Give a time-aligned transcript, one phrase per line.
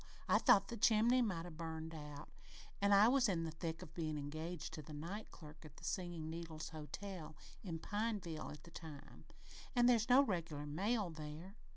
[0.27, 2.31] I thought the chimney might 'a' burned out
[2.81, 5.83] an' I was in the thick of bein' engaged to the night clerk at the
[5.83, 9.25] Singin' Needles Hotel at Pineville at the time
[9.75, 11.55] an' there's no regular mail there.